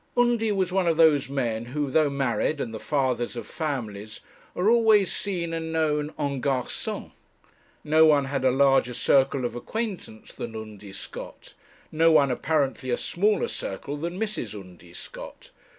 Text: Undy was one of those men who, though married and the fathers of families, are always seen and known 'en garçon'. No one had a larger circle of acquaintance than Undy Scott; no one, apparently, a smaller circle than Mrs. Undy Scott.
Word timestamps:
Undy 0.17 0.51
was 0.51 0.71
one 0.71 0.87
of 0.87 0.97
those 0.97 1.29
men 1.29 1.65
who, 1.65 1.91
though 1.91 2.09
married 2.09 2.59
and 2.59 2.73
the 2.73 2.79
fathers 2.79 3.35
of 3.35 3.45
families, 3.45 4.19
are 4.55 4.67
always 4.67 5.13
seen 5.13 5.53
and 5.53 5.71
known 5.71 6.11
'en 6.17 6.41
garçon'. 6.41 7.11
No 7.83 8.05
one 8.07 8.25
had 8.25 8.43
a 8.43 8.49
larger 8.49 8.95
circle 8.95 9.45
of 9.45 9.53
acquaintance 9.53 10.31
than 10.33 10.55
Undy 10.55 10.91
Scott; 10.91 11.53
no 11.91 12.11
one, 12.11 12.31
apparently, 12.31 12.89
a 12.89 12.97
smaller 12.97 13.47
circle 13.47 13.95
than 13.95 14.19
Mrs. 14.19 14.59
Undy 14.59 14.93
Scott. 14.93 15.51